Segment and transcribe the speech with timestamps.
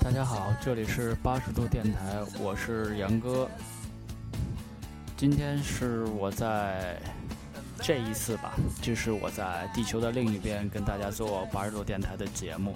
[0.00, 3.46] 大家好，这里是八十度电台，我是杨哥。
[5.18, 6.98] 今天是我在
[7.82, 12.72] 这一次吧，就是我在地球的另一边跟大家做八十度电台的节目。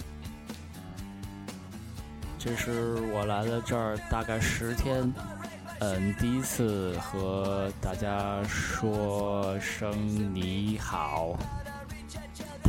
[2.38, 5.10] 这是我来了这儿大概十天，
[5.78, 9.90] 嗯，第一次和大家说声
[10.34, 11.34] 你好。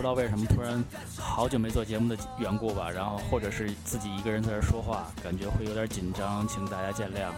[0.04, 0.84] 不知道为什么突然
[1.18, 7.32] 好久没做节目的缘故吧，然后或者是自己一个人在这说话，感觉会有点紧张，请大家见谅。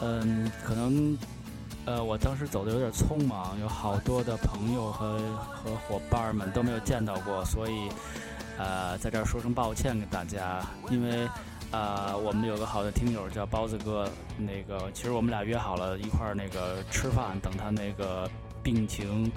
[0.00, 1.18] 嗯，可能
[1.84, 5.18] 呃，我当时走的有点匆忙，有好多的朋友和
[5.50, 7.88] 和伙伴们都没有见到过，所以
[8.56, 10.64] 呃，在这儿说声抱歉给大家。
[10.92, 11.28] 因为
[11.72, 18.30] 啊，我们有个好的听友叫包子哥，那个其实我们俩约好了一块儿那个吃饭，等他那个
[18.62, 19.28] 病情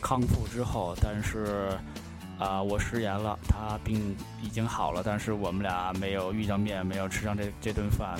[0.00, 1.78] 康复之后，但是
[2.38, 8.18] 啊，我食言了，他病已经好了，但是我们俩没有遇上面，没有吃上这这顿饭。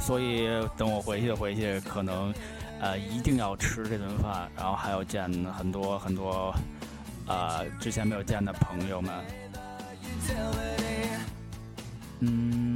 [0.00, 2.34] 所以等我回去回去，可能，
[2.80, 6.52] 呃，一定要吃这顿饭，然后还要见很多很多，
[7.26, 9.12] 呃，之前没有见的朋友们。
[12.20, 12.73] 嗯，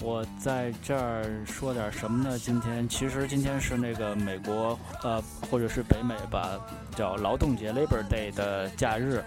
[0.00, 2.38] 我在这儿说点什么呢？
[2.38, 6.60] 今天其实今天是那个美国，呃，或者是北美吧，
[6.94, 9.24] 叫劳动节 （Labor Day） 的假日，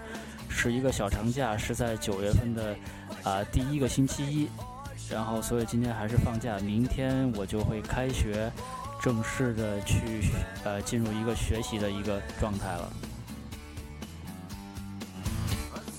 [0.48, 2.76] 是一个小长假，是在九月份的，
[3.24, 4.48] 啊，第一个星期一。
[5.10, 8.50] 然后，所以今天还是放假，明天我就会开学，
[9.02, 9.98] 正式的去
[10.62, 12.92] 呃进入一个学习的一个状态了。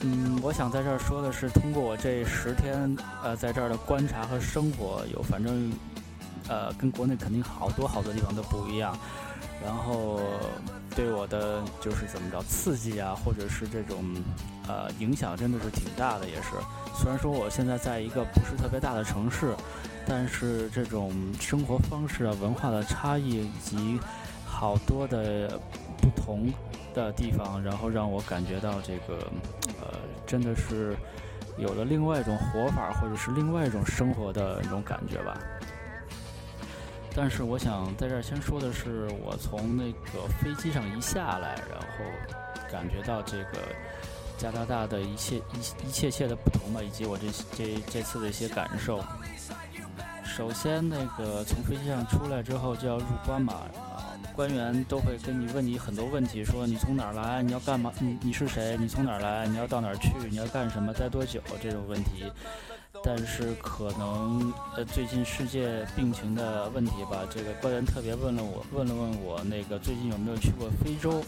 [0.03, 5.71] 嗯，我想在这儿说的是，通过我这十天呃在这儿的观察和生活，有反正
[6.47, 8.97] 呃跟国内肯定好多好多地方都不一样。
[9.63, 10.19] 然后
[10.95, 14.03] 对我的就是怎么着刺激啊，或者是这种
[14.67, 16.27] 呃影响，真的是挺大的。
[16.27, 16.49] 也是，
[16.99, 19.55] 虽然说我现在在一个不是特别大的城市，
[20.07, 23.99] 但是这种生活方式啊、文化的差异以及
[24.47, 25.59] 好多的
[26.01, 26.51] 不同
[26.93, 29.31] 的地方，然后让我感觉到这个
[29.79, 30.95] 呃，真的是
[31.57, 35.37] 有了另外一种活法，或者是另外一种生活的那种感觉吧。
[37.13, 42.05] 但是我想在这儿先说的是，我从那个飞机上一下来，然后
[42.71, 43.59] 感觉到这个
[44.37, 49.03] 加拿大的一切一一切切的不同吧，以及我这这这次的一些感受。
[50.23, 53.63] 首先，那个从飞机上出来之后就要入关嘛，
[54.41, 62.23] 官员都会跟你问你很多问题，说你从哪儿来，你要干嘛，你你是谁，你从哪儿来，你要到哪儿去，你要干什么，待多久这种问题。
[63.03, 71.23] 但是可能呃，最近世界病情的问题吧，这个官员特别问了我，问了问我那个最近有没有去过非洲，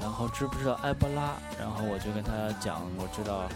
[0.00, 3.48] 然后知不知道埃博拉，然后我就跟他讲，我知道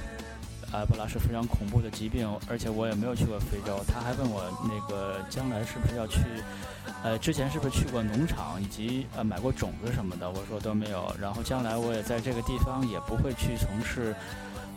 [0.72, 3.78] 埃博拉是非常恐怖的疾病，而且我也没有去过非洲。
[3.86, 6.20] 他还问我那个将来是不是要去，
[7.02, 11.14] 呃，之前是不是去过农场以及呃买过种子什么的，我说都没有。
[11.20, 14.14] 然后将来我也在这个地方也不会去从事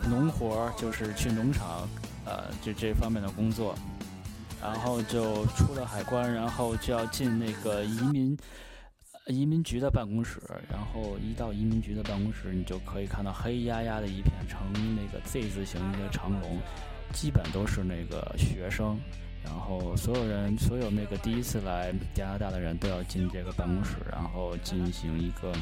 [0.09, 1.87] 农活，就是去农场。
[2.27, 3.75] 呃，就这方面的工作，
[4.59, 8.35] 然后就出了海关，然后就要进那个移民
[9.27, 14.59] 移民局的办公室，然后一到移民局的办公室，你就可以看到黑压压的一片成
[14.95, 16.59] 那个 Z 字形的长龙，
[17.13, 18.99] 基本都是那个学生，
[19.43, 25.53] 然后所有人所有那个第一次来加拿大的人都要进这个办公室，然后进行一个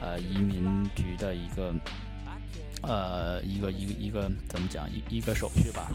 [0.00, 1.74] 呃移民局的一个。
[2.80, 5.90] 呃，一个一个一个怎么讲一一个手续吧，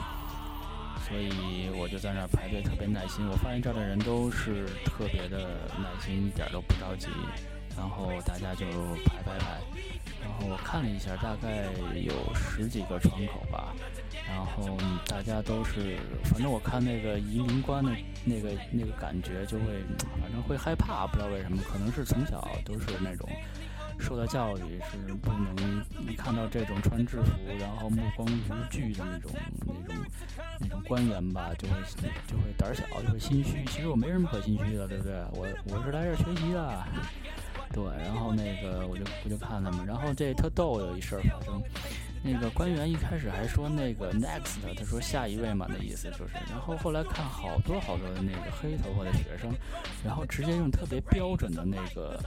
[1.08, 3.28] 所以我就在那儿排队，特别耐心。
[3.28, 7.08] 我发现这儿的人都是特别的耐心，一点都不着急。
[7.76, 8.68] 然后大家就
[9.04, 9.60] 排排排，
[10.22, 11.66] 然后我看了一下，大概
[11.96, 13.74] 有十几个窗口吧。
[14.28, 14.78] 然后
[15.08, 17.92] 大家都是，反正我看那个移民官的
[18.24, 19.66] 那个那个感觉，就会
[20.22, 23.28] 反正会害怕，不知道为什么，可能是从小都是那种。
[24.00, 29.32] 受到教育是不能一看到这种穿制服，然后目光如炬的那种、
[29.66, 30.06] 那种、
[30.60, 31.76] 那种官员吧，就会
[32.28, 33.64] 就会胆小，就会心虚。
[33.66, 35.14] 其实我没什么可心虚的，对不对？
[35.34, 36.84] 我我是来这学习的，
[37.72, 37.84] 对。
[38.04, 41.62] 然后那个我就我就看他们，然后这特逗，有一事儿发生。
[42.26, 49.54] 那个官员一开始还说那个 next，他说下一位嘛的意思就是，然后后来看好多好多的那个黑头发的学生，
[50.06, 52.18] 然后直接用特别标准的那个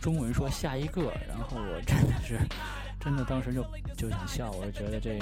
[0.00, 2.38] 中文说下一个，然后我真的是
[3.00, 3.66] 真的当时就
[3.96, 5.18] 就想笑，我就觉得这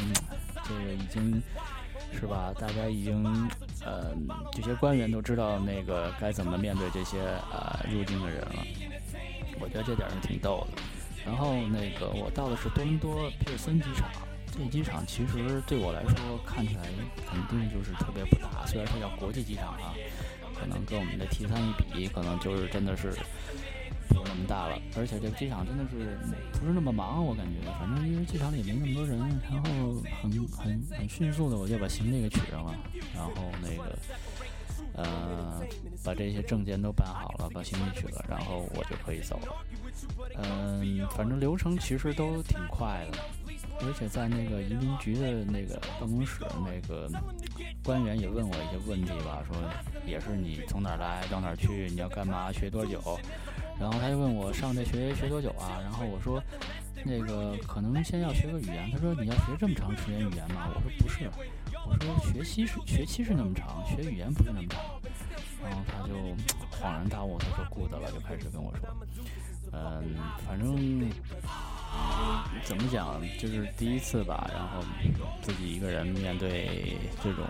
[0.62, 1.42] 这个已经
[2.12, 3.24] 是吧，大家已经
[3.82, 4.14] 呃
[4.52, 7.18] 这些官员都知道那个该怎么面对这些
[7.50, 8.66] 呃入境的人了，
[9.58, 10.82] 我觉得这点是挺逗的。
[11.28, 14.08] 然后那个我到的是多伦多皮尔森机场，
[14.50, 16.82] 这机场其实对我来说看起来
[17.30, 19.92] 肯定就是特别不大，虽然它叫国际机场啊，
[20.58, 23.10] 可能跟我们的 T 三一比，可能就是真的是
[24.08, 24.80] 不是那么大了。
[24.96, 26.18] 而且这个机场真的是
[26.58, 29.18] 不是那么忙，我感觉，反正因为机场里没那么多人，
[29.50, 32.74] 然后很很很迅速的我就把行李给取上了，
[33.14, 33.96] 然后那个
[34.94, 35.60] 呃
[36.04, 39.54] 把这些证件都办好了，把行李取了，然后我就可以走了。
[40.42, 43.18] 嗯，反正流程其实都挺快的。
[43.80, 47.08] 而且在那个移民局的那个办公室，那个
[47.84, 49.56] 官员也问我一些问题吧，说
[50.04, 53.00] 也是你从哪儿来到哪儿去，你要干嘛，学多久？
[53.78, 55.78] 然后他就问我上这学学多久啊？
[55.80, 56.42] 然后我说
[57.04, 58.90] 那个可能先要学个语言。
[58.90, 60.70] 他说你要学这么长时间语言吗？
[60.74, 61.30] 我说不是，
[61.88, 64.80] 我说学期是学期是那么长，学语言不是那么长。
[65.62, 66.14] 然后他就
[66.76, 68.88] 恍然大悟，他说 good 了，就开始跟我说，
[69.72, 70.14] 嗯，
[70.46, 71.10] 反正。
[72.62, 73.18] 怎么讲？
[73.38, 74.84] 就是第一次吧，然后
[75.40, 77.44] 自己一个人面对这种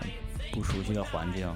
[0.53, 1.55] 不熟悉的环境，啊，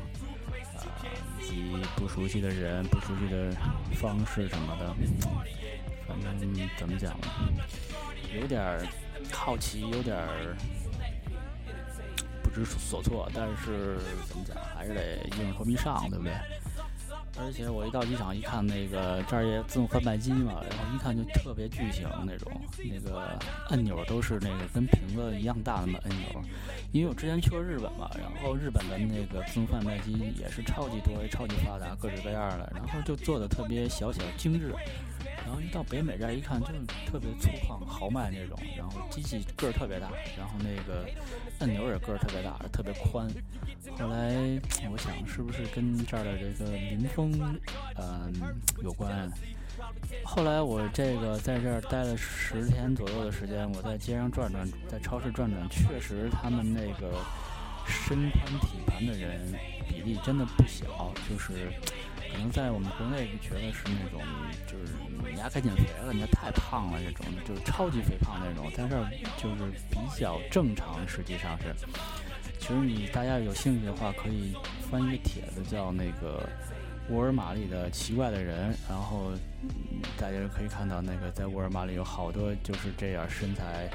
[1.41, 3.55] 以及不熟悉的人、不熟悉的
[3.95, 4.93] 方式什么的，
[6.05, 6.37] 反正
[6.77, 7.27] 怎么讲呢？
[8.35, 8.61] 有点
[9.31, 10.17] 好奇，有点
[12.53, 13.97] 知所措，但是
[14.27, 16.33] 怎么讲，还是得硬着头皮上，对不对？
[17.35, 23.39] 而且我一到机场一看，那个这儿也自动贩卖机嘛，然后一看就特别巨型那种，那个
[23.69, 26.41] 按钮都是那个跟瓶子一样大的按钮。
[26.91, 34.71] 因为我之前去过日本嘛，然后日本的那个自动贩卖机也是超级多、超级发达，各式各样的，然后就做的特别小巧精致。
[35.45, 36.73] 然后一到北美这儿一看，就是
[37.05, 41.05] 特别粗犷豪迈那种，然后机器个儿特别大，然后那个
[41.59, 43.27] 按钮也个儿特别大，特别宽。
[43.97, 44.33] 后来
[44.91, 47.31] 我想，是不是跟这儿的这个民风，
[47.95, 48.33] 嗯，
[48.81, 49.29] 有关？
[50.23, 57.17] 后来我这个在这儿待了十天左右的时间，我在街上转转，在超市转转，确实他们那个
[57.85, 59.53] 身宽体盘的人
[59.89, 61.71] 比例真的不小，就是。
[62.33, 64.19] 可能在我们国内觉得是那种，
[64.65, 64.93] 就是
[65.29, 68.97] 你家该减肥了，你家太胖了，这种就是超级肥胖那种，在这
[69.37, 71.07] 就是比较正常。
[71.07, 71.73] 实际上是，
[72.59, 74.53] 其实你大家有兴趣的话，可以
[74.89, 76.49] 翻一个帖子，叫那个
[77.09, 79.31] 沃尔玛里的奇怪的人，然后
[80.17, 83.87] 大家可以看到那个在沃尔玛里有好多就是这样身材，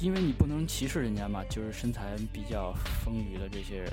[0.00, 2.74] 因为你不能歧视人家嘛，就是身材比较
[3.04, 3.92] 丰腴的这些人。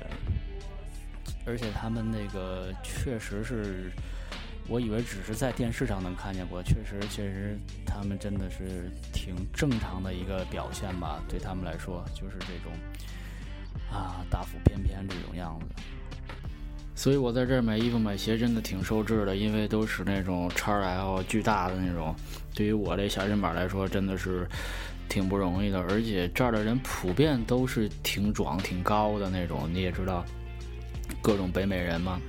[1.46, 3.92] 而且他们那个确实是，
[4.68, 11.22] 我以为只是在电视上能看见过，确实确实他们真的是挺正常的一个表现吧。
[11.28, 12.72] 对他们来说，就是这种
[13.92, 15.66] 啊大腹便便这种样子。
[16.96, 22.16] 所以我在这儿买衣服买鞋真的挺受制的，因为都是那种 XL 巨大的那种，
[22.54, 24.48] 对于我这小身板来说真的是
[25.10, 25.80] 挺不容易的。
[25.90, 30.24] 而且这儿的人普遍都是挺壮挺高的那种，你也知道。
[31.24, 32.20] 各种北美人嘛，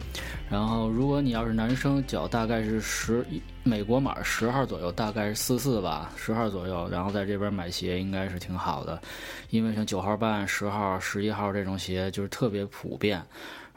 [0.48, 6.88] 然后如果你要是男生，脚大概是十一美国码十号左右，大概是四四吧，十号左右。
[6.88, 9.02] 然后在这边买鞋应该是挺好的，
[9.50, 13.20] 因为像九号半、十号、十一号这种鞋就是特别普遍，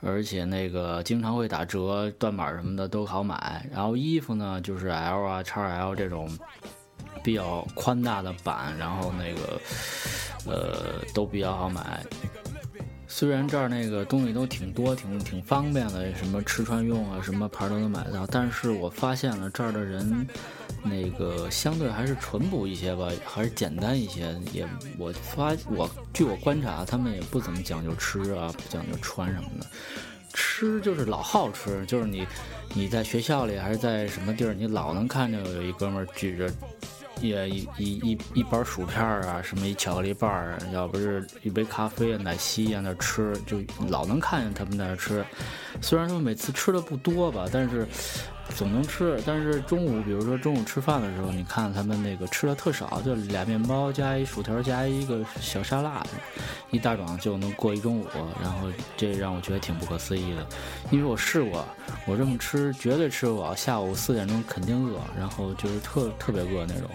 [0.01, 3.67] 而且那个经常会打折，断码什么的都好买。
[3.73, 6.29] 然后衣服呢，就是 L 啊、x L 这种
[7.23, 9.59] 比较宽大的版，然后那个
[10.45, 12.05] 呃都比较好买。
[13.19, 18.27] 虽然这儿那个东西都挺多，挺挺方便的，什么吃穿用啊，什么牌都能买到。
[18.27, 20.27] 但是我发现了这儿的人，
[20.83, 24.39] 那个相对还是淳朴一些吧，还是简单一些。
[24.53, 24.67] 也
[24.99, 29.65] 我发我据我观察，他们也不怎么讲究吃啊，不讲究穿什么的。
[30.31, 32.23] 吃就是老好吃，就是你
[32.75, 36.47] 你在学校里还是在什么地儿，你老能看见有一哥们举着。
[37.21, 43.57] 也一一一一包薯片啊，什么一巧克力棒儿，要不是一杯咖啡啊、奶昔啊，那吃就
[43.89, 45.25] 老能看见他们在那吃。
[45.81, 47.87] 虽然说每次吃的不多吧，但是。
[48.55, 56.01] 总能吃，但是中午，比如说中午吃饭的时候，你看他们那个吃的特少，就俩面包加一薯条加一个小沙拉，
[56.71, 58.05] 一大壮就能过一中午，
[58.41, 60.47] 然后这让我觉得挺不可思议的，
[60.91, 61.67] 因为我试过，
[62.05, 66.89] 我这么吃绝对吃不饱，下午四点钟肯定饿，然后就是特特别饿那种。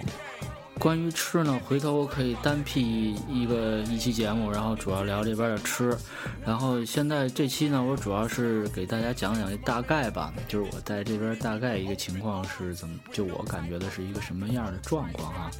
[0.78, 5.96] 关于吃呢，回头我可以单辟一个一期节目，然后主要聊这边的吃。
[6.44, 15.50] 然后现在这期呢，我主要是给大家讲讲大概吧，就是我在这边大概一个情况是怎么，就我感觉的是一个什么样的状况哈。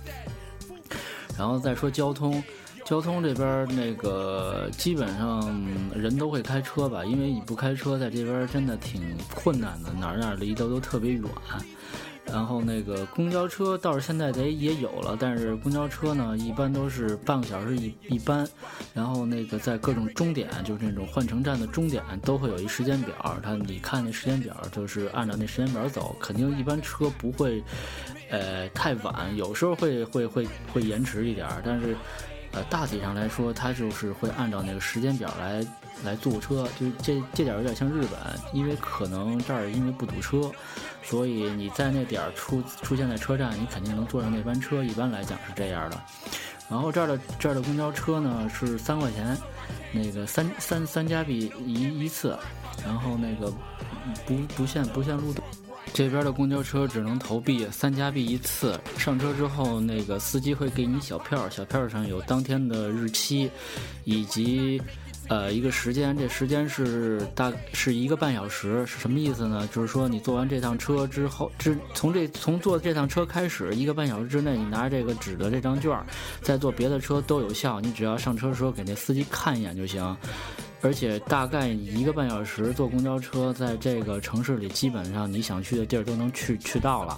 [1.39, 2.43] 然后再说交通，
[2.85, 5.65] 交通这边那个基本上
[5.95, 11.23] 人都会开车吧，因为你不开车在这边真的挺困难的，哪儿哪儿离都都特别远。
[12.25, 18.49] 然后那个公交车倒是现在得也有了，但是公交车呢，一般都是半个小时一一班，
[18.95, 23.15] 然后那个在各种终点，就是那种换乘站的终点，都会有一时间表。
[23.43, 27.63] 他你看那时间表，就是按照那时间表走，肯定一般车不会，
[28.31, 31.97] 呃，太晚，有时候会会会会延迟一点，但是，
[32.53, 35.63] 呃，大体上来说，它就是会按照那个时间表来
[36.05, 38.19] 来坐车，就是这这点有点像日本，
[38.53, 40.51] 因为可能这儿因为不堵车。
[41.05, 44.85] 所以你在那点儿出出现在车站，你肯定能坐上那班车。
[44.85, 46.01] 一般来讲是这样的。
[46.71, 49.37] 然后这儿的这儿的公交车呢是三块钱，
[49.93, 52.39] 那个三三三加币一一次，
[52.85, 53.53] 然后那个
[54.25, 55.47] 不不限不限路段。
[55.93, 58.81] 这边的公交车只能投币，三加币一次。
[58.97, 63.51] 上车之后，那个司机会给你小票，小票上有当天的日期，
[64.05, 64.81] 以及。
[65.29, 69.67] 呃，一个时间，这时间是大是一个半小时，是什么意思呢？
[69.73, 75.99] 就是说你坐完这趟车之后，之从这从坐这趟车开始，一个半小时之内，你拿着这个纸的这张券，
[76.43, 77.81] 再坐别的车都有效。
[77.81, 80.17] 你只要上车的时候给那司机看一眼就行。
[80.83, 87.17] 而且大概一个半小时坐公交车，在这个城市里，基本上你想去的地儿都能去去到了。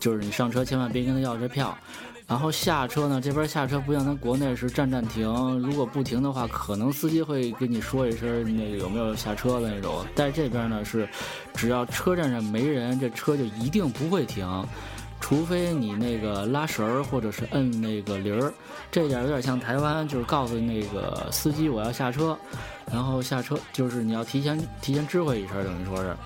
[0.00, 1.76] 就是你上车千万别跟他要这票。
[2.26, 10.06] 然后下车呢，这边下车不像咱国内是站站停，如果不停的话，可能司机会跟你说一声那个有没有下车的那种。
[10.14, 11.06] 在这边呢是，
[11.54, 14.46] 只要车站上没人，这车就一定不会停，
[15.20, 18.52] 除非你那个拉绳儿或者是摁那个铃儿。
[18.90, 22.38] 这点有点像台湾，就是告诉那个司机我要下车，
[22.90, 26.16] 然后下车就是你要提前提前知会一声，等于说是。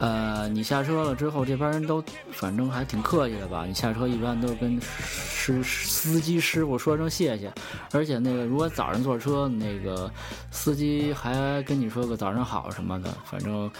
[0.00, 3.64] 呃，你下车了之后，这帮人都反正还挺客气的吧？
[3.64, 7.52] 你下车一般都跟师司机师傅说声谢谢，
[7.92, 10.10] 而且那个如果早上坐车，那个
[10.50, 13.70] 司机还跟你说个早上好什么的，反正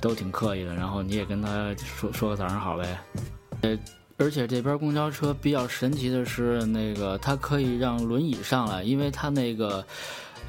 [0.00, 0.74] 都挺客气的。
[0.74, 2.98] 然后你也跟他说说个早上好呗。
[3.60, 3.78] 呃，
[4.16, 9.84] 而且这边公交车比较神奇的是，那个它可以让轮椅上来，因为它那个。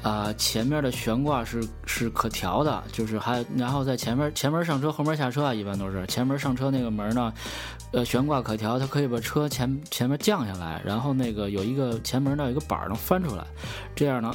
[0.02, 7.32] 啊，前面的悬挂是是可调的，就是还然后在前面前门上车，后门下车啊，一般都是前门上车那个门呢，
[7.92, 13.44] 呃，悬挂可调，它可以把车前前面降下来，然后那个有一个前门那有一个板能翻出来，
[13.94, 14.34] 这样呢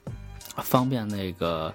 [0.62, 1.72] 方便那个。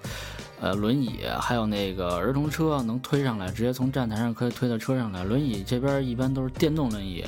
[0.64, 5.22] 呃，轮椅还有那个儿童车能推上来，直接从站台上可以推到车上来。
[5.22, 7.22] 轮椅这边一般都是电动轮椅，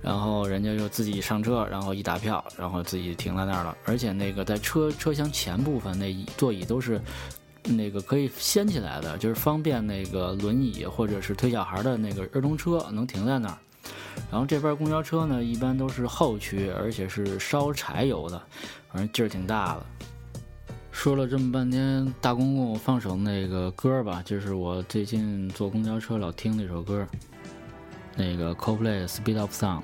[0.00, 3.76] 然后人家就自己上车，然后一打票，然后自己停在那儿了。
[3.84, 6.98] 而且那个在车车厢前部分那座椅都是
[7.64, 13.58] 那个可以掀起来的，就是方便那个轮椅或者是推小孩的那个儿童车能停在那儿。
[14.30, 18.40] 然后这边公交车呢，一般都是后驱，而且是烧柴油的，
[18.90, 19.82] 反正劲儿挺大的。
[21.02, 27.06] 说了这么半天，大公公放首那个歌吧，就是我最近坐公交车老听那首歌，
[28.18, 29.80] 那个 Coldplay Speed Up Sound。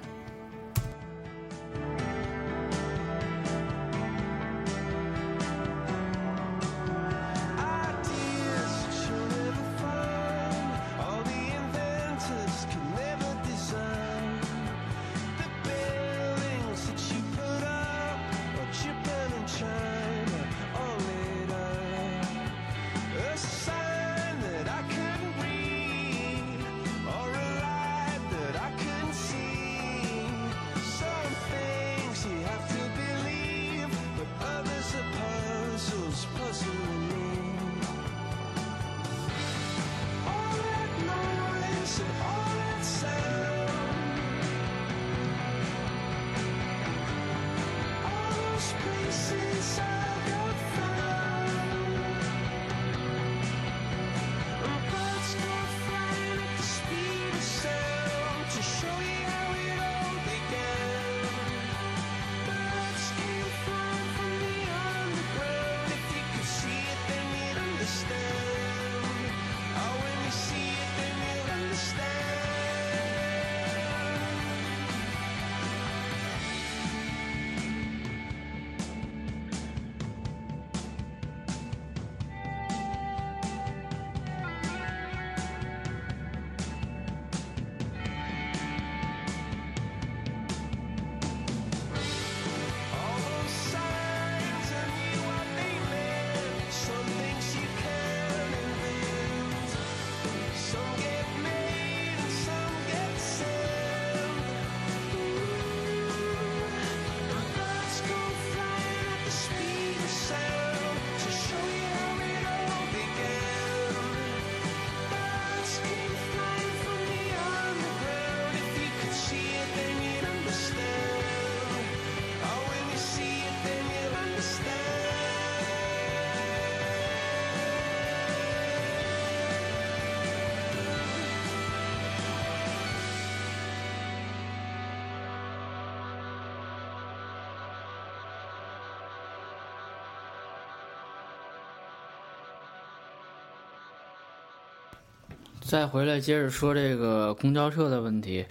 [145.67, 148.47] 再回来接着说这个公交车的问题。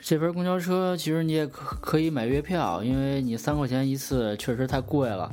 [0.00, 5.30] 这边公交车其实你也可可以买月票，因为你三块钱一次确实太贵了。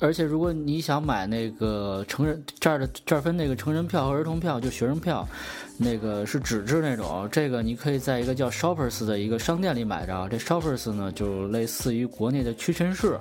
[0.00, 5.28] 而且如果你想买那个成人这儿的这儿分那个成人票和儿童票，就学生票，
[5.76, 10.26] 那个是纸质那种，这个你可以在一个叫 Shoppers 的一个商店里买着。
[10.28, 13.20] 这 Shoppers 呢就类似于国内的屈臣氏，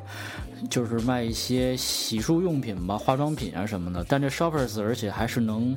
[0.69, 4.03] 就是卖一些洗漱用品吧、化妆品啊什么的。
[4.07, 5.75] 但这 Shoppers 而且还是能。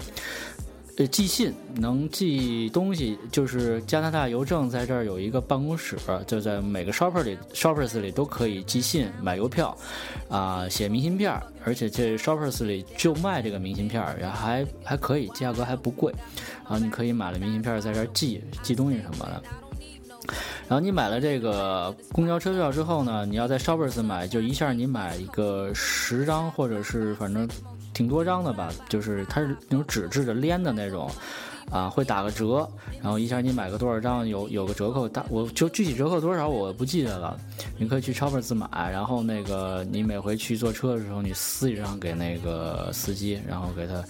[1.08, 9.76] 寄信能寄东西，就是加拿大邮政在这儿有一个办公室，就在每个 shopper 里，shoppers 里都可以寄信、买邮票，
[10.28, 11.32] 啊，写明信片，
[11.64, 16.12] 而且这 shoppers 里就卖这个明信片，也还还可以，价格还不贵，
[16.64, 19.42] 然后你可以买了明信片在这儿寄寄东西什么的。
[20.68, 27.48] 然后你买了这个公交车票之后呢，你要在 shoppers 买，就一下你买一个十张，或者是反正。
[27.92, 31.10] 挺多张的吧，就是它是那种纸质的连的那种，
[31.70, 32.68] 啊，会打个折，
[33.02, 37.38] 然后一下你买个多少张有有个折扣，打我就具体折扣多少我不记得了，
[37.78, 44.02] 你可以去超市自买，然后那个你每回去坐车的时候，你撕一张给那个司机，然后给他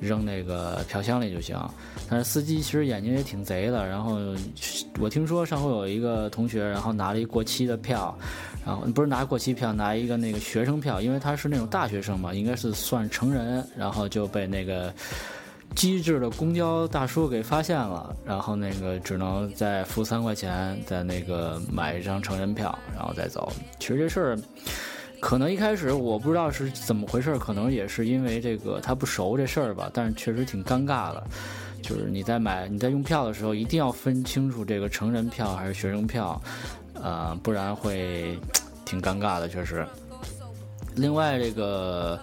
[0.00, 1.58] 扔那个票箱里就行。
[2.08, 4.18] 但是司机其实眼睛也挺贼的，然后
[5.00, 8.16] 我听说上回有一个同学，然后拿了一过期的票。
[8.64, 14.92] 然后不是拿过期票，拿一个那个学生票，因为他是那种大学生嘛，应该是算成人，然后就被那个
[15.76, 23.52] 机智的公交大叔给发现了，然后那个只能再付三块钱，在那个买一张成人票，然后再走。
[23.78, 24.38] 其实这事儿
[25.20, 31.24] 可能一开始我不知道是怎么回事，可能也是因为这个他不熟这事儿吧，但是确实挺尴尬的。
[31.82, 36.40] 就是你在买你在用票的时候，一定要分清楚这个成人票还是学生票。
[36.94, 38.38] 呃，不然会
[38.84, 39.86] 挺尴尬的，确实。
[40.94, 42.18] 另外，这个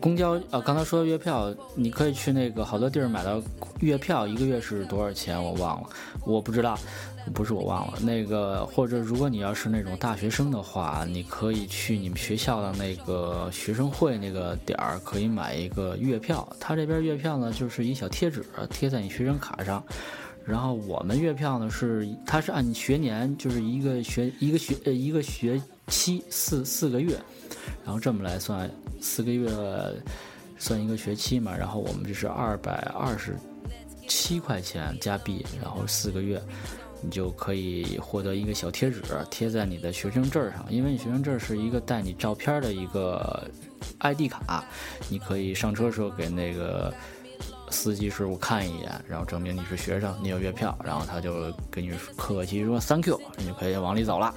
[0.00, 3.42] 公交呃，刚才说的月票，你可以去那个好多地儿买到
[3.80, 5.42] 月票，一个月是多少钱？
[5.42, 5.88] 我忘了，
[6.24, 6.78] 我不知道，
[7.34, 7.98] 不是我忘了。
[8.00, 16.48] 那个或者如果你要是那种大学生的话，你可以去你们学校的那个学生会那个点儿，可以买一个月票。
[16.58, 19.82] 他这边月票呢，就是一小贴纸贴在你学生卡上。
[20.44, 27.16] 然后我们月票呢是，它是按学年，就是一个学一个学呃一个学期四四个月，
[27.84, 28.68] 然后这么来算，
[29.00, 29.48] 四个月
[30.58, 31.56] 算一个学期嘛。
[31.56, 33.36] 然后我们这是二百二十
[34.08, 36.42] 七块钱加币，然后四个月，
[37.00, 39.00] 你就可以获得一个小贴纸
[39.30, 43.48] 贴在你的学生证上，因为你学生证是一个带你照片的一个
[44.00, 44.64] ID 卡，
[45.08, 46.92] 你可以上车时候给那个。
[47.72, 54.32] 司机师傅看一眼，然后证明你是学生，你有月票，然后他就跟你客气说 “thank you”，你就可以往里走了。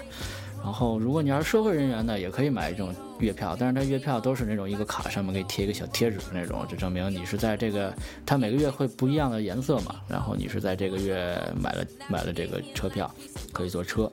[0.63, 7.93] 然后，如果你要是社会人员呢，也可以买这种月票，但是它月票都是那种一个卡上面给贴一个小贴纸的那种，就证明你是在这个，
[8.25, 13.13] 它每个月会不一样的颜色嘛，然后你是在这个月买了买了这个车票，
[13.53, 14.11] 可以坐车。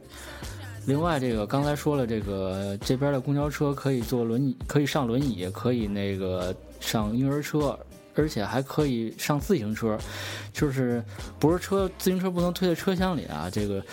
[0.85, 7.78] 另外，这个刚才说了，这个这边的公交车可以坐轮椅，可以上轮椅，可以那个上婴儿车。
[8.14, 9.98] 而且还可以上自行车，
[10.53, 11.03] 就是
[11.38, 13.48] 不是车自行车不能推在车厢里啊？
[13.51, 13.85] 这个，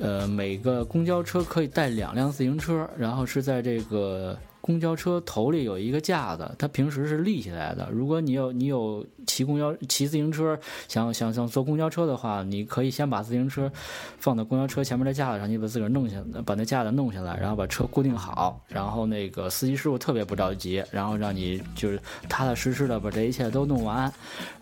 [0.00, 4.38] 呃，每个公交车可以带两辆自行车，然后是在这个。
[4.64, 7.86] 公交车头里有一个架子，它平时是立起来的。
[7.92, 13.70] 如果你有你有骑公交骑自行车，想想想坐公交车的话，你可以先把自行车
[14.18, 24.10] 放到公交车前面的架子上，你把自个儿弄下，把那架子弄下来，然后把车固定好，然后那个司机师傅特别不着急，然后让你就是踏踏实实的把这一切都弄完，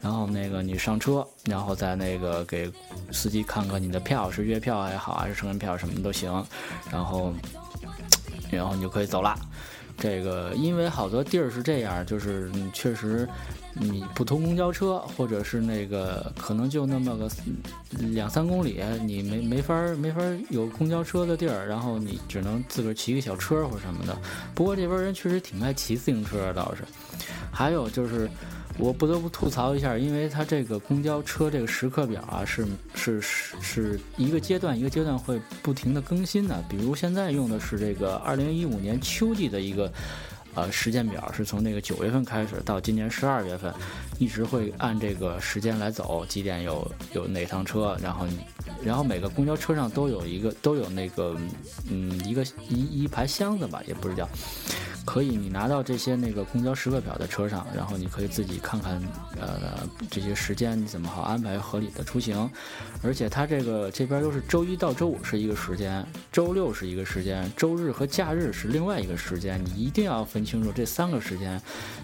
[0.00, 2.68] 然后那个你上车，然后再那个给
[3.12, 6.44] 司机看看你的票是月票也好还是成人票什么都行，
[6.90, 7.32] 然后
[8.50, 9.38] 然后你就可以走了。
[10.02, 13.28] 这个，因为好多地儿是这样，就是你确实，
[13.72, 17.30] 你不通公交车或者是那个，可能就那么个
[17.92, 24.18] 两三公里，你没没法没法有公交车的地儿，然后你只能自个儿骑个小车或什么的。
[24.56, 26.82] 不过这边人确实挺爱骑自行车，倒是。
[27.52, 28.28] 还有就是。
[28.78, 36.64] 我不得不吐槽一下，因为它这个公交车这个时刻表啊，是是是是一个阶段一个阶段会不停的更新的。
[36.68, 39.92] 比如现在用的是这个二零一五年秋季的一个
[40.54, 43.72] 呃时间表，是从那个九月份开始到今年十二月份，
[44.18, 48.26] 一直会按这个时间来走，几点有有哪趟车，然后
[48.82, 51.36] 然后每个公交车上都有一个都有那个
[51.88, 54.28] 嗯一个一一排箱子吧，也不是叫。
[55.04, 59.02] 可以你拿到这些那个公交时刻表在车上，然后你可以自己看看
[59.40, 62.48] 呃这些时间你怎么好安排合理的出行。
[63.02, 71.60] 而且它这个这边都是周一到周五是一个时间，周六是一个时间，周日和假日是另外一个时间，你一定要分清楚这三个时间。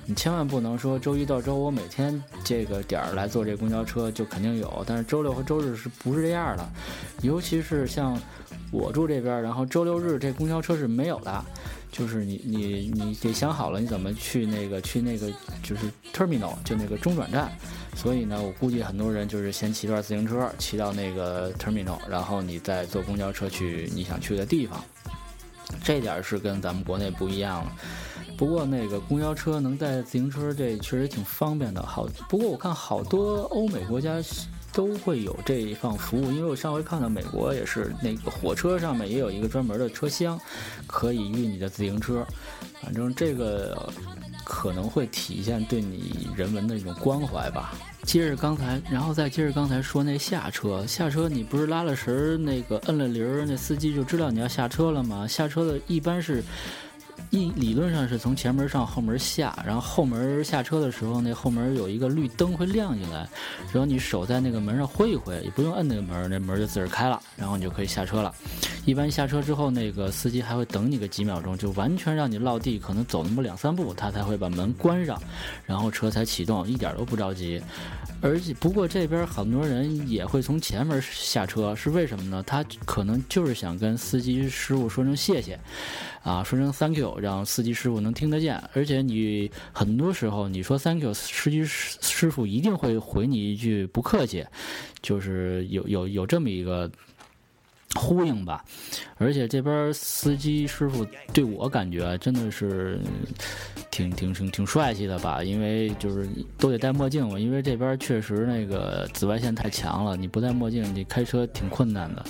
[0.06, 6.68] 你千万不能说周一到周五每天这个点儿来坐这公交车就肯定有，但是周六和周日是不是这样的？
[7.22, 8.18] 尤其是像
[8.72, 11.44] 我住这边，然后周六日这公交车是没有的，
[11.90, 17.50] 就是你你你得想好了你怎么去那个去那个就是 terminal 就那个中转站。
[17.96, 24.84] 所以呢，我估计很多人就是先骑段自行车，骑到那个 terminal，然后你再坐公交车去你想去的地方。
[25.82, 27.72] 这点是跟咱们国内不一样了。
[28.36, 31.82] 不过那个公交车能带自行车，这确实挺方便的。
[31.84, 34.22] 好，不过我看好多欧美国家
[34.72, 40.38] 都会有这一项服务，因为我上回看到美国也是那个火车上面也有一个专门的车厢，
[40.86, 42.26] 可以运你的自行车。
[42.82, 43.92] 反正这个
[44.44, 47.74] 可能会体现对你人文的一种关怀吧。
[48.04, 55.26] 接着刚才，然后再接着刚才说那下车，下车你不是拉了绳儿那个摁了铃儿，那司机就知道你要下车了吗？
[55.26, 56.42] 下车的一般是。
[57.30, 63.28] 一理论上是从前门上后门下，然后后门下车的时候，那后门有一个绿灯会亮起来，
[63.72, 68.34] 然后你手在那个门上挥一挥，也不用摁那个门，那门就自个儿开了，然后你就可以下车了。
[68.86, 75.20] 一般下车之后，那个司机还会等你个几秒钟，就完全让你落地，可能走那么两三步，他才会把门关上，
[75.66, 77.60] 然后车才启动，一点都不着急。
[78.20, 82.42] 而且不过这边很多人也会从前门下车，是为什么呢？
[82.46, 85.60] 他可能就是想跟司机师傅说声谢谢。
[86.28, 88.62] 啊，说声 thank you，让司机师傅能听得见。
[88.74, 94.44] 而且你很多时候你说 thank you，司机师傅一定会回你一句不客气，
[95.00, 96.90] 就是有有有这么一个。
[97.94, 98.64] 呼应吧，
[99.16, 103.00] 而且这边司机师傅对我感觉真的是
[103.90, 112.24] 挺挺挺挺帅气的吧，因为就是都得戴墨镜嘛，因为这边确实那个紫外线太强了，你不戴墨镜你开车挺困难的。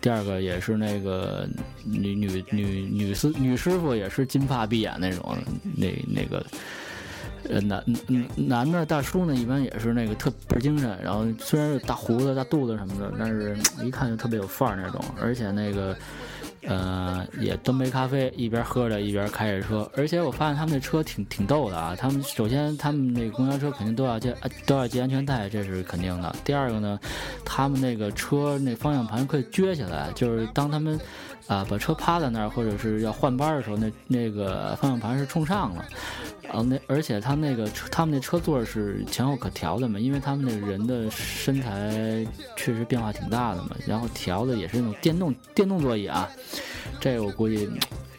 [0.00, 1.48] 第二个也是那个
[1.84, 5.36] 女女女女司女师傅也是金发碧眼那种，
[5.74, 6.44] 那那个。
[7.48, 7.84] 呃，男
[8.36, 15.04] 男的大叔呢，一般也是那个特倍精神，然后虽然是大胡子、大肚子什么的，但是一看就特别有范儿那种。
[15.20, 15.96] 而且那个，
[16.62, 19.90] 呃，也端杯咖啡，一边喝着一边开着车。
[19.96, 24.34] 而且我发现他们那车挺挺逗的啊，他们首先他们那公交车肯定都要系
[24.66, 26.34] 都要系安全带，这是肯定的。
[26.44, 26.98] 第二个呢，
[27.44, 30.98] 他们那个车那方向盘可以撅起来，就是当他们。
[31.48, 35.84] 啊，把车趴在那儿，或者是要换班的时候，那那个方向盘是冲上了，
[36.42, 46.28] 然后那而且他那个他们那车座是前后可调的嘛，因为他们那人的身材确实变化挺大的嘛，然后调的也是那种电动电动座椅啊，
[47.00, 47.68] 这我估计。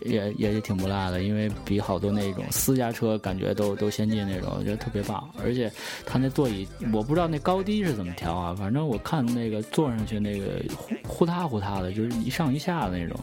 [0.01, 5.29] 也也是挺不赖的，因为比好多那种私家车感觉都都先进那种，我觉得特别棒。
[5.43, 5.71] 而且
[6.05, 13.19] 它那座椅，我不知道那高低是怎么调啊，反正我看那个坐上去那个呼呼塌呼塌的，就是一上一下的那种。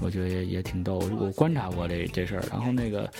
[0.00, 2.44] 我觉得也也挺逗，我观察过这这事儿。
[2.50, 3.10] 然后那个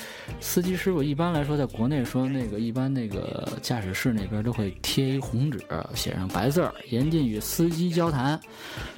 [0.41, 5.59] 司机师傅一般来说，在国内说那个一般那个驾驶室那边都会贴一红纸，
[5.95, 8.39] 写上白字儿“严禁与司机交谈”。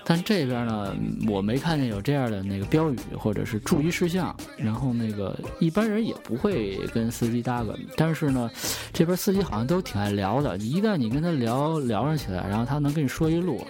[0.04, 0.96] 但这边呢，
[1.28, 4.34] 我没看见有这样的那个标语或者是注意事项。
[4.56, 8.50] 然后那个一般人也不会跟司机搭个，但是呢，
[8.92, 10.56] 这边司机好像都挺爱聊的。
[10.58, 13.64] 一旦你跟他聊聊上起来，然后他能跟你说一路。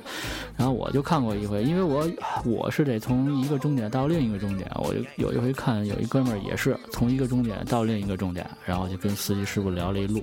[0.57, 2.09] 然后我就看过一回，因为我
[2.45, 3.98] 我是得从一个终点到。
[3.99, 10.23] 到另一个终点，我就有一回看有一哥们儿也是从一个终点到另一个终点，然后就跟司机师傅聊了一路，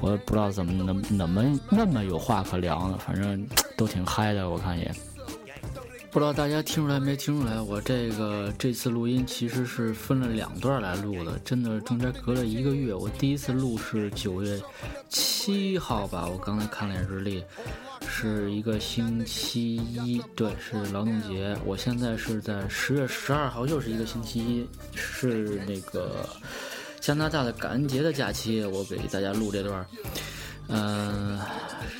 [0.00, 3.44] 我也不知道怎么能怎么那么有话可聊呢，反正
[3.76, 4.88] 都挺嗨的，我看也。
[6.12, 7.60] 不知道大家听出来没听出来？
[7.60, 12.94] 我这个这次录音其实是分了两段来录的，真的中间隔了一个月。
[12.94, 14.60] 我第一次录是九月
[15.08, 17.42] 七号吧，我刚才看了日历。
[18.08, 21.56] 是一个星期一，对，是劳动节。
[21.64, 26.28] 我现在是在十月十二号，又是一个星期一，是那个
[27.00, 28.64] 加拿大的感恩节的假期。
[28.64, 29.86] 我给大家录这段，
[30.68, 31.38] 嗯，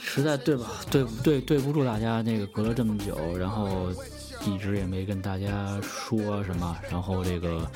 [0.03, 3.93] 实在对吧对不对对不住大家，那个隔了这么久，然后。
[4.47, 7.69] 一直也没跟大家说什么，然后这个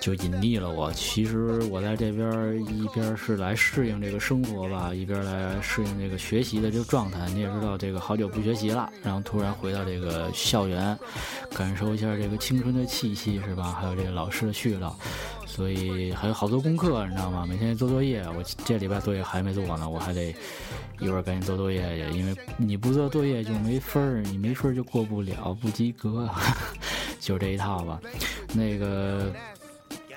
[0.00, 0.92] 就隐匿了我。
[0.92, 7.28] 其实我在这边一边是来适应这个生活吧，一边来适应这个学习的这个状态。
[7.30, 10.98] 你也知道，这个好久不学习了，然后突然回到这个校园，
[11.54, 13.76] 感受一下这个青春的气息，是吧？
[13.80, 14.92] 还有这个老师的絮叨。
[15.46, 17.46] 所以还有好多功课，你知道吗？
[17.48, 20.34] 每天做作业，我这礼拜作业还没做呢，我还得
[21.00, 22.18] 一会儿赶紧做作业去。
[22.18, 26.28] 因为你不做作业就没分儿，你没分儿就过不了，不及格，
[27.20, 28.00] 就这一套吧。
[28.52, 29.32] 那个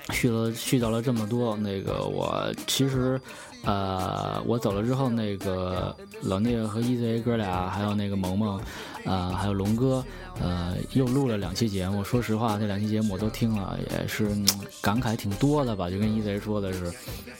[0.08, 3.20] 絮了絮叨了这么多，那个我其实，
[3.64, 8.60] 呃，我走了之后，那个老聂和 EZ 哥俩，还有那个萌萌，
[9.04, 10.04] 呃，还有龙哥，
[10.40, 12.02] 呃，又录了两期节目。
[12.04, 14.28] 说实话，这两期节目我都听了，也是
[14.80, 15.90] 感慨挺多的吧。
[15.90, 16.92] 就跟一贼说的是，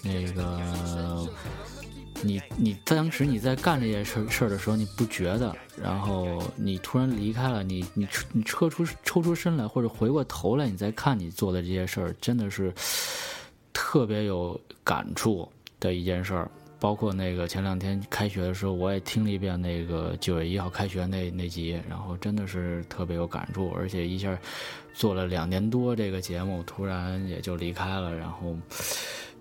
[0.03, 1.29] 那个。
[2.21, 5.55] 你你当时你在干这件事事儿的时候，你不觉得？
[5.81, 12.75] 然后你突然离开了，你你你撤出抽出身来，或者回过头来，你再看你做的这些事儿，真的是
[13.73, 16.51] 特别有感触的一件事儿。
[16.81, 24.39] 包括那个前两天开学的时候，我也听了一遍那个九月一号开学那那集，然后真的是特别有感触，而且一下
[24.95, 28.57] 做了两年多这个节目，突然也就离开了，然后。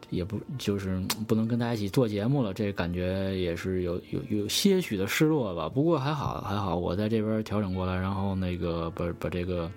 [0.09, 5.67] 也不就是不能跟大家一起做节目了，这感觉也是有有有些许的失落吧。
[5.67, 9.69] 不过还好还好，我在这边调整过来，然后那个把把这个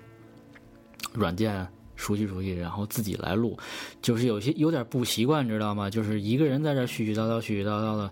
[1.13, 1.67] 软件
[2.01, 3.57] 熟悉熟悉，然后自己来录，
[4.01, 5.91] 就是有些有点不习惯，你知道吗？
[5.91, 8.11] 就是一个人在这絮絮叨叨絮絮叨叨的。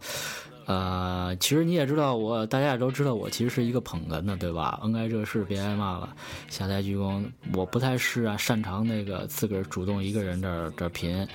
[0.66, 4.78] 呃，其实你也知道我，大家也都知道我其实是一个捧哏的，对吧？
[4.82, 6.14] 恩爱热事别挨骂了，
[6.50, 7.24] 下台鞠躬，
[7.54, 11.26] 我不太是啊，擅长那个自个儿主动一个人这这贫。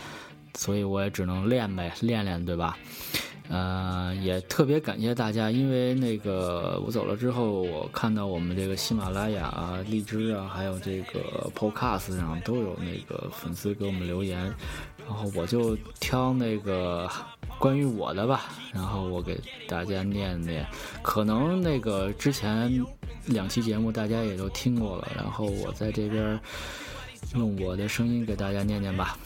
[0.56, 2.78] 所以我也只能练呗，练练，对吧？
[3.50, 14.39] 呃，也特别感谢大家，因为那个我走了之后，我看到我们这个喜马拉雅、荔枝啊，还有这个 Podcast 上都有那个粉丝给我们留言，
[15.06, 17.10] 然后我就挑那个
[17.60, 19.38] 关于我的吧，然后我给
[19.68, 20.66] 大家念念。
[21.02, 22.84] 可能那个之前
[23.26, 26.39] 两期节目大家也都听过了，然后我在这边
[27.36, 29.18] 用我的声音给大家念念吧。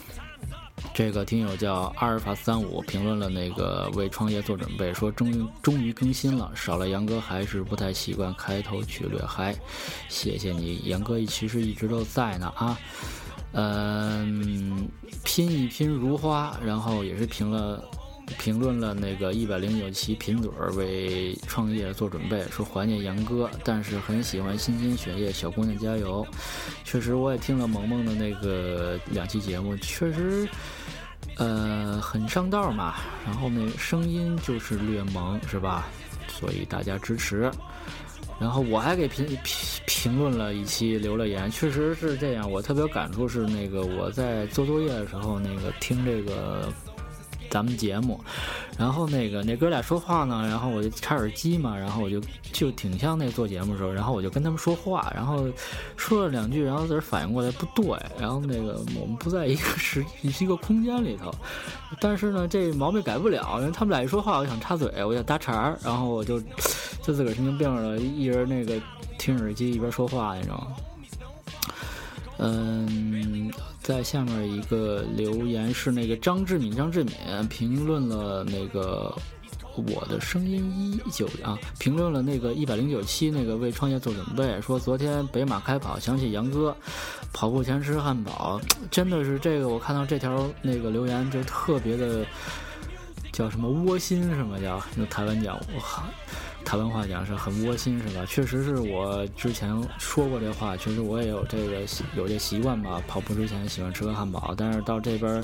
[0.94, 9.54] 这个听友叫阿尔法三五评论了那个为创业做准备，说终于终于更新了，少了杨哥还是不太习惯，开头曲略嗨，
[10.08, 12.78] 谢谢你，杨哥其实一直都在呢啊，
[13.52, 14.88] 嗯，
[15.24, 17.82] 拼一拼如花，然后也是评了。
[18.38, 26.26] 评论了那个一百零九期贫嘴儿为创业做准备，说怀念杨哥，但是很喜欢新鲜血液小姑娘加油。
[26.84, 30.48] 确实，我也听了萌萌的那个两期节目，确实，
[31.36, 32.96] 呃，很上道嘛。
[33.24, 35.86] 然后那声音就是略萌，是吧？
[36.28, 37.50] 所以大家支持。
[38.38, 39.38] 然后我还给评评
[39.86, 42.48] 评论了一期，留了言，确实是这样。
[42.48, 46.72] 我特别有感触是那个我在做作业的时候，那个听这个。
[47.50, 48.20] 咱们节目，
[48.78, 52.20] 然后那个那哥俩说话呢，然后我就插耳机嘛，然后我就
[52.52, 55.46] 就挺像那做节目的时候，然后我就跟他们说话，然后
[55.96, 61.34] 说了两句，然后自个儿反应过来不对，然后那个我们不在一个时一个空间里头，
[62.00, 66.40] 但是呢这毛病改不了，因为他们俩一说话，我想插嘴，我想搭茬儿，然后我就
[67.02, 68.80] 就自个儿神经病了，一人那个
[69.18, 70.56] 听耳机一边说话那种。
[72.38, 73.50] 嗯，
[73.82, 77.14] 在下面一个留言是那个张志敏，张志敏
[77.48, 79.14] 评论了那个
[79.74, 86.76] 我的声音一九啊，评论了那个一百零九期那个为创业做准备，说昨天北马开跑，想起杨哥
[87.32, 92.24] 跑步前吃汉堡，真的是这个我看到这条那个留言就特别的
[93.38, 96.02] 叫什么窝心，什么叫用台湾讲，我靠。
[96.64, 98.26] 台湾话讲是很窝心，是吧？
[98.26, 103.00] 确实是我之前说过这话，确实我也有这个有这习惯吧。
[103.06, 105.42] 跑步之前喜欢吃个汉堡，但是到这边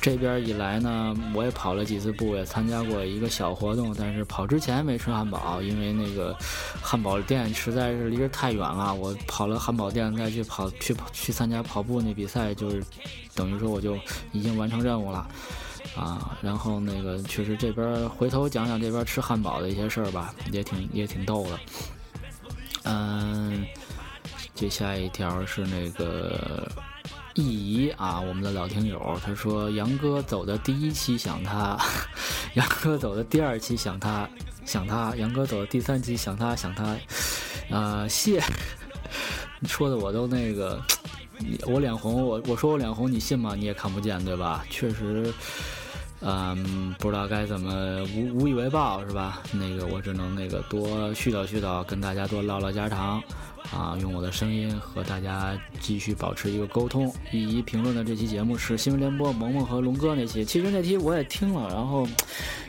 [0.00, 6.34] 这边以来呢，我也跑了几次步，也参加过一个小活动，但是跑之前没吃汉堡，因为那个
[6.80, 8.94] 汉堡店实在是离这太远了。
[8.94, 12.82] 我跑了汉堡店再去跑去去参加跑步那比赛，就是
[13.34, 13.94] 等于说我就
[14.32, 15.28] 已经完成任务了。
[15.96, 21.58] 啊，然后那个确实这边回头讲讲这边吃汉堡的一些事儿吧，也挺也挺逗的。
[22.84, 23.66] 嗯，
[24.54, 26.70] 接下一条是那个
[27.34, 31.78] 易怡啊，我们的老听友，他说杨哥走的第一期想他，
[32.54, 34.28] 杨哥走的第二期想他
[34.64, 36.96] 想他，杨哥走的第三期想他想他，
[37.70, 38.40] 啊谢，
[39.66, 40.80] 说的我都那个，
[41.66, 43.54] 我脸红，我我说我脸红，你信吗？
[43.56, 44.64] 你也看不见对吧？
[44.70, 45.32] 确实。
[46.28, 49.40] 嗯，不知道该怎么无无以为报是吧？
[49.52, 53.22] 那个我只能那个多絮叨絮叨，跟大家多唠唠家常。
[53.72, 57.12] 啊，用我的声音和大家继续保持一个沟通。
[57.32, 62.06] 一一评论的这期节目是新闻联播萌萌和龙哥那期，其实那期我也听了，然后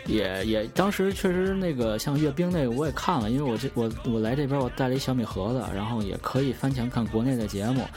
[0.05, 7.87] 也也当时确实那个像阅兵那个我也看了，因为我这我我来这边我带了一小米盒子，然后也可以翻墙看国内的节目，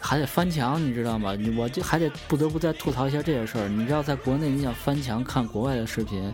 [0.00, 1.36] 还得翻墙，你知道吗？
[1.56, 3.68] 我就还得不得不再吐槽一下这些事儿。
[3.68, 6.32] 你知道在国内你想翻墙看国外的视频，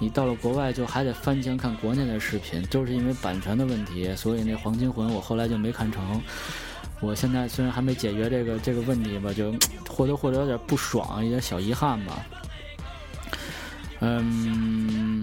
[0.00, 5.60] 你到了国外就还得翻墙看国内的视频，就是因为版权的问题，所以那黄金魂我后来就。
[5.60, 6.18] 没看成，
[7.00, 9.52] 我现在虽然还没解决这个这个问题吧，就
[9.86, 12.24] 或多或少有点不爽，有点小遗憾吧。
[14.00, 15.22] 嗯，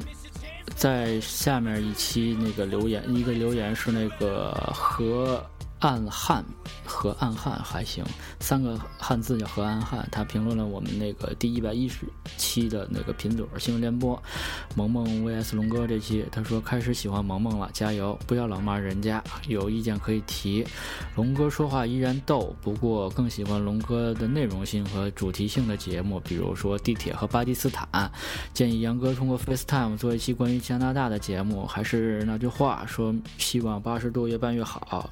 [0.76, 5.44] 在下面一期那个留言，一个留言是那个和。
[5.80, 6.44] 暗汉
[6.86, 8.04] 和暗汉还行，
[8.40, 10.08] 三个汉字叫和暗汉。
[10.12, 12.06] 他评论了我们那个第一百一十
[12.38, 14.22] 期的那个品嘴新闻联播，
[14.76, 20.66] 萌萌 vs 龙哥这期，他说开始喜欢萌萌了，加油，不要老骂人家，有意见可以提。
[21.16, 28.12] 龙哥说话依然逗，不过更喜欢龙哥的内容性和主题性的节目，比如说地铁和巴基斯坦。
[28.54, 31.66] 建议杨哥通过 FaceTime 做一期关于加拿大的节目。
[31.68, 35.10] 还是那句话，说希望八十度越办越好。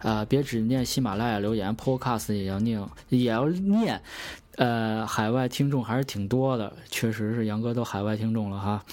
[0.00, 4.00] 呃，别只念喜马拉雅留言，Podcast 也要念，也要念。
[4.56, 8.84] 呃，海外听众还是挺多的，确实是杨哥都海外听众了哈。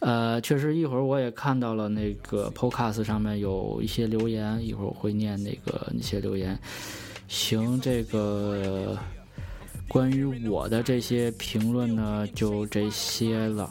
[0.00, 6.58] 呃，确实一会儿我也看到了那个 Podcast 上面有一些留言，一会儿我会念那个那些留言。
[7.28, 8.98] 行，这个
[9.86, 13.70] 关于我的这些评论呢，就这些了。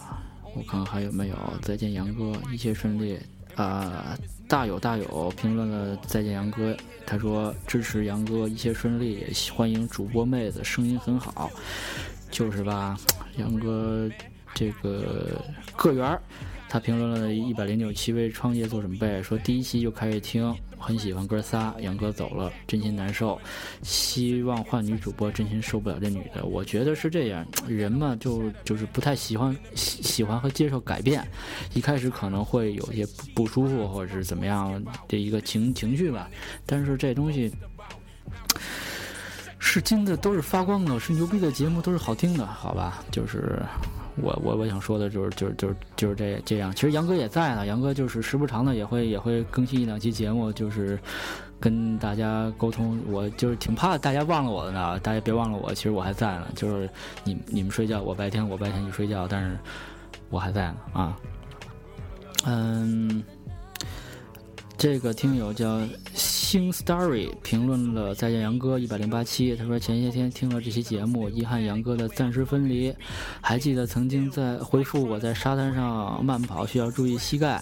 [0.55, 1.35] 我看看还有没有。
[1.61, 3.19] 再见，杨哥，一切顺利
[3.55, 4.17] 啊。
[4.45, 11.49] 大有大有评论了再见杨哥，他说支持杨哥一切顺利，欢迎主播妹子声音很好，
[12.29, 12.95] 就是吧，
[13.37, 14.07] 杨哥
[14.53, 15.41] 这个
[15.75, 16.21] 个缘儿。
[16.73, 23.39] 他评论了一百零九期为创业做准备，说第一期就开始听，很喜欢哥仨，杨哥走了，真心难受，
[23.83, 26.43] 希望换女主播，真心受不了这女的。
[26.45, 31.23] 我觉得是这样，人嘛，就就是不太喜欢喜喜欢和接受改变，
[31.75, 33.05] 一开始可能会有些
[33.35, 36.27] 不舒服或者是怎么样的一个情情绪吧，
[36.65, 37.53] 但是这东西
[39.59, 43.61] 是金的都是发光的，是牛逼的节目都是好听的，好吧，就是。
[44.21, 50.99] 我我我想说的就是就是就是就是这这样，其实杨哥也在呢，杨哥就是时不常的也会也会更新一两期节目，就是
[51.59, 52.99] 跟大家沟通。
[53.09, 56.47] 我就是挺怕大家忘了我的呢，大家别忘了我，其实我还在呢。
[56.55, 56.89] 就是
[57.23, 59.57] 你你们睡觉，我白天我白天去睡觉，但是
[60.29, 61.17] 我还在呢啊。
[62.45, 63.23] 嗯，
[64.77, 65.79] 这个听友叫。
[66.53, 72.93] 星 story 评论了《再见杨哥》一百零八期，他说前些天听了这期节目，遗憾杨哥的暂时分离。
[73.41, 77.59] 还记得曾经在回复我在沙滩上慢跑需要注意膝盖。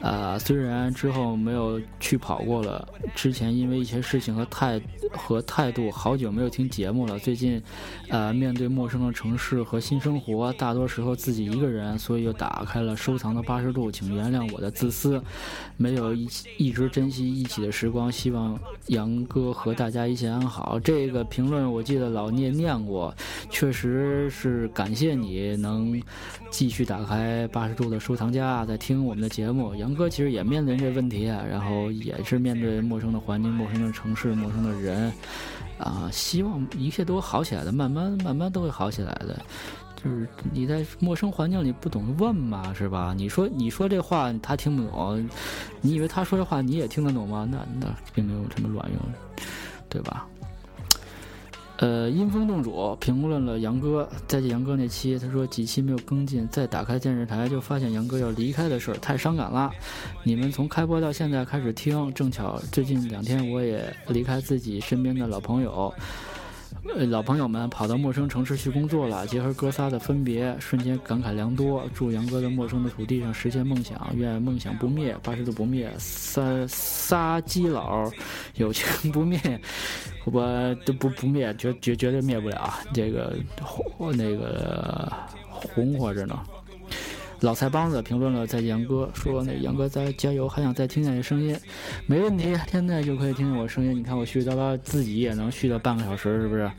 [0.00, 4.80] 呃，虽然之后没有去跑过了，之前因为一些事情和态
[5.12, 7.18] 和态度，好久没有听节目了。
[7.18, 7.60] 最近，
[8.08, 15.20] 呃，面对陌生的城市和新生活，大多时候自己一个人，所以又打开了收藏的八十度，请原谅我的自私，
[15.76, 18.10] 没有一一直珍惜一起的时光。
[18.12, 18.56] 希望
[18.86, 20.78] 杨哥和大家一切安好。
[20.78, 23.12] 这个评论我记得老聂念过，
[23.50, 26.00] 确实是感谢你能
[26.50, 29.74] 继续打开八十度的收藏夹，在听我们的节目。
[29.74, 29.87] 杨。
[29.88, 35.10] 杨哥其实也面临这问题啊，然后也是面对陌生的环境、陌生的城市、陌生的人，
[35.78, 39.40] 啊，希望一切都好起来的，慢慢慢慢都会好起来的。
[39.96, 43.14] 就是你在陌生环境里不懂问嘛，是吧？
[43.16, 45.26] 你说你说这话他听不懂，
[45.80, 47.48] 你以为他说这话你也听得懂吗？
[47.50, 49.00] 那那并没有什么卵用，
[49.88, 50.26] 对吧？
[51.78, 59.70] 呃，阴风洞主评论了杨哥再见杨哥那期，他说几期没有跟进，再打开电视台就发现杨哥要离开的事儿，太伤感了。
[60.24, 65.94] 你们从开播到现在开始听，正巧最近两天我也离开自己身边的老朋友。
[66.84, 71.84] 呃，老朋友们跑到陌生城市去工作了，结合哥仨的分别，瞬间感慨良多。
[71.92, 78.10] 祝杨哥在陌生的土地上实现梦想，愿梦想不灭，八十度不灭，仨仨基佬
[78.54, 79.38] 友情不灭，
[80.24, 82.72] 我都不不灭，绝绝绝对灭不了。
[82.94, 85.12] 这个红那个
[85.50, 86.40] 红火着呢。
[87.40, 91.56] 老菜帮子评论了再见杨哥，说那杨哥在加油，还想再听见你声音，
[92.06, 93.96] 没问题，现在就可以听见我声音。
[93.96, 96.70] 你看我絮絮叨叨，自己也能絮叨半个小时，是不是？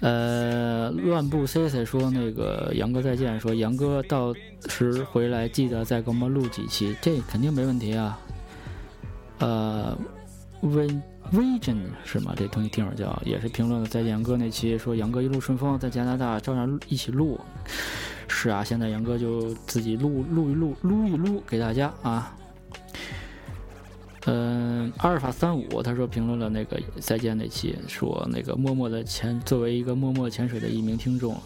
[0.00, 4.34] 呃，乱步 C C 说那个杨哥再见，说杨哥到
[4.68, 8.18] 时回来记得再给我们录几期，这肯定没问题啊。
[9.38, 9.96] 呃
[10.60, 10.88] ，V
[11.32, 12.34] Vision 是吗？
[12.36, 17.40] 这东西听会儿叫，也是评论了再见杨哥那期，说杨哥一路顺风，在加拿大照样一起录。
[18.28, 22.36] 是啊，现在杨哥就自己录录一录，录一录给大家啊。
[24.26, 31.38] 嗯，阿尔法三五他说评论了那个再见那期，说那个默默的潜，作为一个默默潜水的一名听众，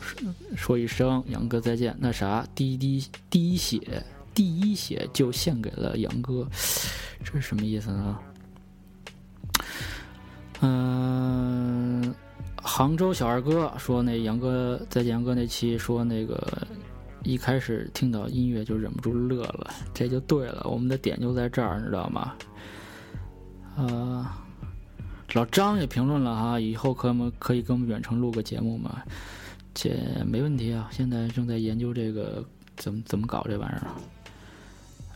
[0.57, 1.97] 说一声杨哥再见。
[1.99, 3.81] 那啥，第一滴第一血，
[4.33, 6.49] 第一血就献给了杨哥，
[7.25, 8.19] 这是什么意思呢？
[10.61, 11.48] 嗯。
[12.69, 16.47] 杭州小二哥说：“那杨哥再见，杨哥那期说那个
[17.25, 22.35] 一开始听到音乐就忍不住乐了，这就对了，我们的点就在这儿，你知道吗？
[23.75, 24.45] 啊，
[25.33, 29.03] 老张也评论了哈，以后可们可以跟我们远程录个节目吗？
[29.73, 29.91] 这
[30.27, 32.45] 没问题啊，现在正在研究这个
[32.77, 33.89] 怎么怎么搞这玩意儿。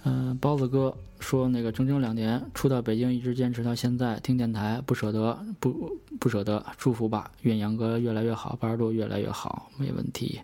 [0.05, 10.41] 嗯，包子哥说那个整整两年，初到北京一直坚持到现在，听电台不舍得，不不舍得，祝福吧，愿杨哥越来越好，八十度越来越好，没问题。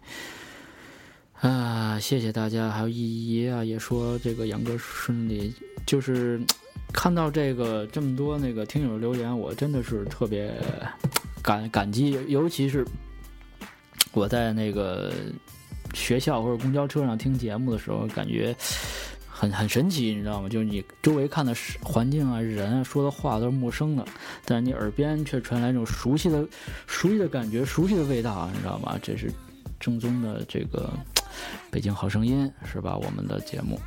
[1.41, 5.53] 啊，谢谢大家，还有依依啊，也说这个杨哥顺利，
[5.85, 6.41] 就是
[6.93, 10.55] 看到这个这么多那个听友留言，我真的是特别
[11.43, 12.87] 感感激，尤其是
[14.13, 15.13] 我在那个
[15.95, 18.55] 学校或者公交车上听节目的时候，感觉。
[19.39, 20.49] 很很神奇，你知道吗？
[20.49, 24.05] 就是你周围看的环境啊、人啊、说的话都是陌生的，
[24.45, 26.45] 但是你耳边却传来这种熟悉的、
[26.89, 28.99] 熟悉的感觉、熟悉的味道，你知道吗？
[29.01, 29.33] 这是
[29.79, 30.93] 正宗的这个
[31.71, 32.97] 《北京好声音》，是吧？
[32.97, 33.79] 我们的节目。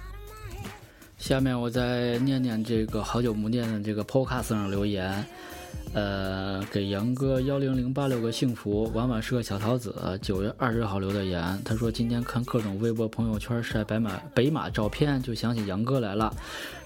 [1.17, 5.25] 下面我再念念这个好久不念的这个 Podcast 上留言。
[5.93, 9.93] 呃，给杨哥幺零零八六个幸福，婉婉是个小桃子。
[10.21, 16.33] 九月二十号留的言，他说今天看各种微博朋友圈晒白马北马照片，就想起杨哥来了。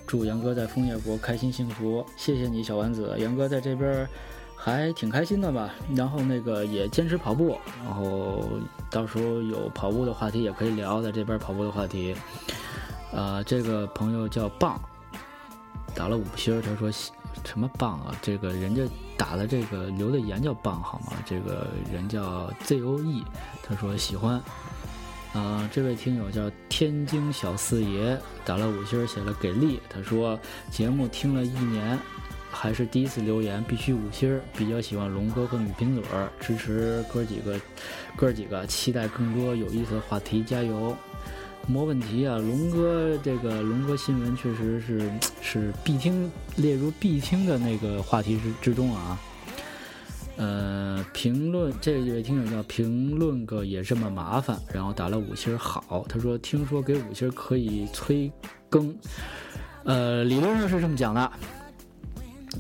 [0.08, 3.16] 祝杨哥在枫叶国开心幸福，谢谢你小丸子。
[3.20, 4.08] 杨哥在这边
[4.56, 5.70] 还挺开心的吧？
[5.96, 8.44] 然后那个也坚持跑步，然后
[8.90, 12.16] 到时候有跑步的话题也可以聊，在这边跑步的话题。
[13.12, 14.82] 呃，这个朋友叫棒，
[15.94, 16.92] 打了五星，他说。
[17.44, 18.16] 什么棒啊！
[18.22, 18.84] 这个人家
[19.18, 21.14] 打的这个留的言叫棒好吗？
[21.26, 23.24] 这个人叫 ZOE，
[23.64, 24.42] 他说喜欢。
[25.34, 29.82] 啊，这位听友叫天津小四爷，打了五星，写了给力。
[29.90, 30.40] 他说
[30.72, 32.00] 节目听了一年，
[32.50, 34.40] 还是第一次留言，必须五星。
[34.56, 36.04] 比较喜欢龙哥和女贫嘴，
[36.40, 37.60] 支持哥几个，
[38.16, 40.96] 哥几个期待更多有意思的话题，加油！
[41.68, 45.12] 没问题啊，龙哥，这个龙哥新闻确实是
[45.42, 49.20] 是必听，列入必听的那个话题之之中啊。
[50.38, 58.32] 呃，评论这位听友叫评论个也这么麻烦，然后打了五星好，他说听说给五星可以催
[58.70, 58.96] 更，
[59.86, 61.32] 呃，理论上是这么讲的。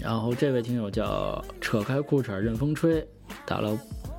[0.01, 3.05] 然后这位听友叫扯开裤衩任风吹，
[3.45, 3.77] 打了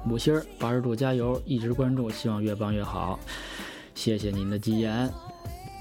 [0.09, 3.19] 五星八十度加油，一直关注，希望越棒越好。
[3.97, 5.11] 谢谢您的吉言，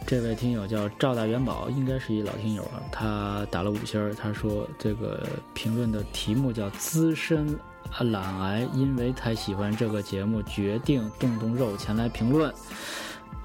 [0.07, 2.82] 这位听友叫赵大元宝，应该是一老听友了。
[2.89, 7.59] 他打了五星儿，他说这个评论的题目叫“资深
[7.99, 12.51] 懒癌”，因为太喜欢这个节目，决定动动肉前来评论。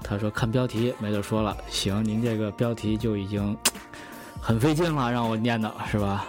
[0.01, 3.55] 他说看标题没得说了，行，您这个标题就已经
[4.41, 6.25] 很费劲了，让我念的是吧？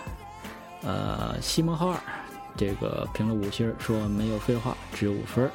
[0.83, 1.99] 呃，西蒙浩二。
[2.57, 5.51] 这个评了五星，说没有废话，只有五分。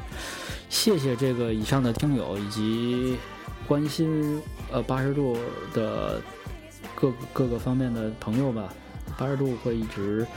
[0.70, 3.18] 谢谢这个以上的听友以及
[3.68, 4.42] 关心
[4.72, 5.38] 呃八十度
[5.74, 6.22] 的
[6.96, 8.74] 各各个方面的朋友吧。
[9.18, 10.28] 八十度会一直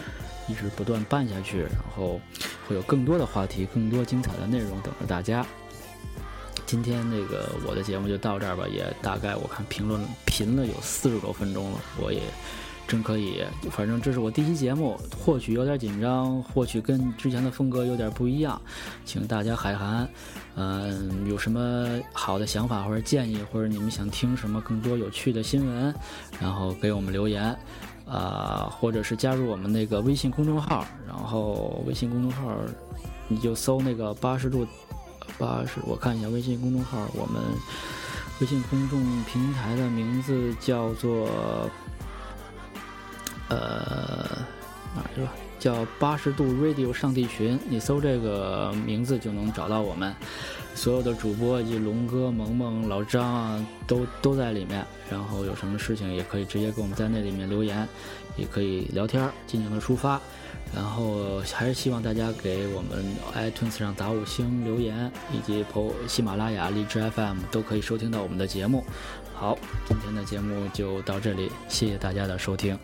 [0.48, 2.20] 一直不断办下去，然后
[2.66, 5.44] 会有更多的话题，更多精彩的内容等着大家。
[6.66, 12.22] 今天那个我的节目就到这儿吧，也大概我看评论评了有四十多分钟了，我也。
[12.90, 18.60] 真可以，反正这是我第一期节目，或许有点紧张，或许跟之前的风格有点不一样，
[19.04, 20.08] 请大家海涵。
[20.56, 25.94] 嗯，有什么好的想法或者建议，或者你们想听什么更多有趣的新闻，
[26.40, 27.56] 然后给我们留言，
[28.08, 32.56] 啊，或者是加入我们那个微信公众号，然后微信公众号
[33.28, 34.66] 你就搜那个八十度
[35.38, 37.40] 八十，我看一下微信公众号，我们
[38.40, 41.28] 微信公众平台的名字叫做。
[43.50, 44.26] 呃，
[44.96, 45.30] 哪去了？
[45.58, 50.14] 叫八十度 Radio 上帝群，你搜这个名字就能找到我们。
[50.74, 54.82] 所有的主播以及龙哥、萌萌、老张啊，都都在里面。
[55.10, 57.86] 然后有什么事情也可以直接给我们在那里面留言，
[58.36, 60.18] 也可以聊天，尽情的抒发。
[60.74, 65.62] 然后还是希望大家给我们 iTunes 上打五星留言，以及
[66.06, 68.84] 喜马拉雅、荔枝 FM 都可以收听到我们的节目。
[69.34, 72.78] 好，今天的节目就到这里，谢谢大家的收听。